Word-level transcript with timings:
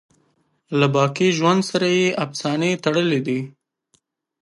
له 0.79 0.87
باقی 0.95 1.29
ژوند 1.37 1.61
سره 1.71 1.87
یې 1.97 2.07
افسانې 2.25 2.71
تړلي 2.83 3.21
دي. 3.27 3.39